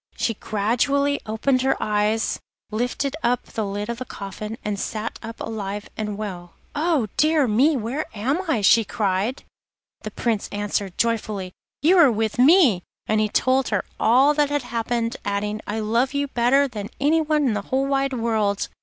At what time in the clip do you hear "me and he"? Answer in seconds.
12.39-13.29